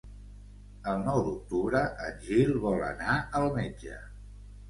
[0.93, 4.01] El nou d'octubre en Gil vol anar al metge.